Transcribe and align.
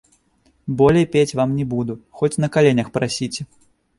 Болей 0.79 1.05
пець 1.15 1.33
вам 1.41 1.53
не 1.59 1.65
буду, 1.75 1.97
хоць 2.21 2.31
на 2.45 2.51
каленях 2.57 2.87
прасіце. 2.97 3.41